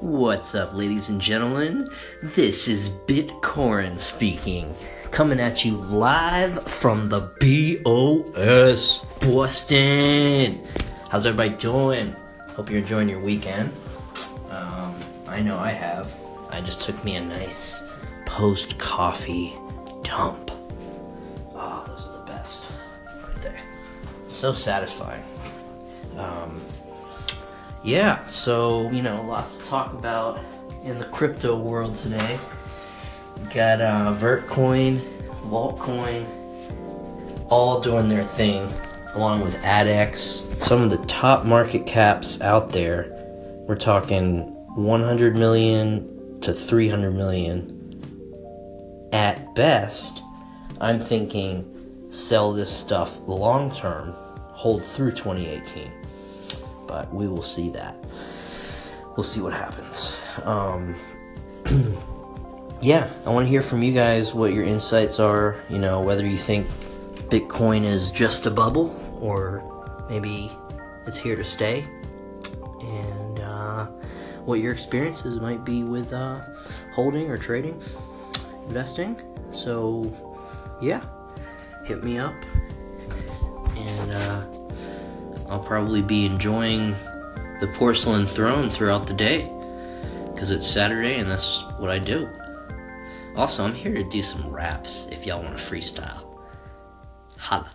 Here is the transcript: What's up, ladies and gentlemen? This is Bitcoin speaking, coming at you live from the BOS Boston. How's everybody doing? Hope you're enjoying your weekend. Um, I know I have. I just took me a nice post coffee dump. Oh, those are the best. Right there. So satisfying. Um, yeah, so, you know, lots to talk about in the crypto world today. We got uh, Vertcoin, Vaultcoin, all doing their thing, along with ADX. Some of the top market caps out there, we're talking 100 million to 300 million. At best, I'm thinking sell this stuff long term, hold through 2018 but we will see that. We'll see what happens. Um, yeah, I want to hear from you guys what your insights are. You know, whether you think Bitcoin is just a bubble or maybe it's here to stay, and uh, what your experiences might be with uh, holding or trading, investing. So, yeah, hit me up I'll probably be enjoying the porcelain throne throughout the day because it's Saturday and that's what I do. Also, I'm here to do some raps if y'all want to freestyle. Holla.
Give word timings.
What's 0.00 0.54
up, 0.54 0.72
ladies 0.72 1.10
and 1.10 1.20
gentlemen? 1.20 1.86
This 2.22 2.68
is 2.68 2.88
Bitcoin 2.88 3.98
speaking, 3.98 4.74
coming 5.10 5.38
at 5.40 5.62
you 5.62 5.76
live 5.76 6.66
from 6.66 7.10
the 7.10 7.20
BOS 7.84 9.04
Boston. 9.20 10.66
How's 11.10 11.26
everybody 11.26 11.50
doing? 11.60 12.16
Hope 12.54 12.70
you're 12.70 12.78
enjoying 12.78 13.10
your 13.10 13.20
weekend. 13.20 13.74
Um, 14.48 14.96
I 15.28 15.42
know 15.42 15.58
I 15.58 15.72
have. 15.72 16.10
I 16.48 16.62
just 16.62 16.80
took 16.80 17.04
me 17.04 17.16
a 17.16 17.20
nice 17.20 17.82
post 18.24 18.78
coffee 18.78 19.54
dump. 20.02 20.50
Oh, 21.54 21.84
those 21.86 22.06
are 22.06 22.24
the 22.24 22.32
best. 22.32 22.62
Right 23.22 23.42
there. 23.42 23.60
So 24.30 24.54
satisfying. 24.54 25.24
Um, 26.16 26.58
yeah, 27.82 28.24
so, 28.26 28.90
you 28.90 29.02
know, 29.02 29.22
lots 29.22 29.56
to 29.56 29.64
talk 29.64 29.92
about 29.94 30.38
in 30.84 30.98
the 30.98 31.06
crypto 31.06 31.56
world 31.56 31.96
today. 31.98 32.38
We 33.38 33.54
got 33.54 33.80
uh, 33.80 34.14
Vertcoin, 34.18 35.00
Vaultcoin, 35.44 36.26
all 37.48 37.80
doing 37.80 38.08
their 38.08 38.24
thing, 38.24 38.70
along 39.14 39.40
with 39.40 39.56
ADX. 39.62 40.62
Some 40.62 40.82
of 40.82 40.90
the 40.90 41.04
top 41.06 41.46
market 41.46 41.86
caps 41.86 42.40
out 42.42 42.70
there, 42.70 43.10
we're 43.66 43.76
talking 43.76 44.42
100 44.76 45.36
million 45.36 46.40
to 46.42 46.52
300 46.52 47.12
million. 47.12 47.76
At 49.12 49.54
best, 49.54 50.22
I'm 50.80 51.00
thinking 51.00 51.66
sell 52.10 52.52
this 52.52 52.70
stuff 52.70 53.20
long 53.26 53.70
term, 53.74 54.12
hold 54.52 54.84
through 54.84 55.12
2018 55.12 55.90
but 56.90 57.14
we 57.14 57.28
will 57.28 57.42
see 57.42 57.70
that. 57.70 57.94
We'll 59.16 59.22
see 59.22 59.40
what 59.40 59.52
happens. 59.52 60.16
Um, 60.42 60.96
yeah, 62.82 63.08
I 63.24 63.30
want 63.30 63.46
to 63.46 63.48
hear 63.48 63.62
from 63.62 63.80
you 63.80 63.92
guys 63.92 64.34
what 64.34 64.52
your 64.52 64.64
insights 64.64 65.20
are. 65.20 65.54
You 65.68 65.78
know, 65.78 66.00
whether 66.00 66.26
you 66.26 66.36
think 66.36 66.66
Bitcoin 67.30 67.84
is 67.84 68.10
just 68.10 68.46
a 68.46 68.50
bubble 68.50 68.90
or 69.20 69.62
maybe 70.10 70.50
it's 71.06 71.16
here 71.16 71.36
to 71.36 71.44
stay, 71.44 71.86
and 72.80 73.38
uh, 73.38 73.86
what 74.44 74.58
your 74.58 74.72
experiences 74.72 75.40
might 75.40 75.64
be 75.64 75.84
with 75.84 76.12
uh, 76.12 76.40
holding 76.92 77.30
or 77.30 77.38
trading, 77.38 77.80
investing. 78.66 79.16
So, 79.52 80.12
yeah, 80.82 81.04
hit 81.84 82.02
me 82.02 82.18
up 82.18 82.34
I'll 85.50 85.58
probably 85.58 86.00
be 86.00 86.24
enjoying 86.24 86.92
the 87.60 87.66
porcelain 87.76 88.24
throne 88.24 88.70
throughout 88.70 89.06
the 89.06 89.14
day 89.14 89.52
because 90.26 90.52
it's 90.52 90.66
Saturday 90.66 91.16
and 91.16 91.28
that's 91.28 91.62
what 91.78 91.90
I 91.90 91.98
do. 91.98 92.28
Also, 93.36 93.64
I'm 93.64 93.74
here 93.74 93.92
to 93.92 94.04
do 94.04 94.22
some 94.22 94.48
raps 94.48 95.08
if 95.10 95.26
y'all 95.26 95.42
want 95.42 95.58
to 95.58 95.62
freestyle. 95.62 96.24
Holla. 97.36 97.70